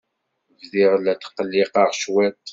[0.59, 2.39] Bdiɣ la tqelliqeɣ cwiṭ.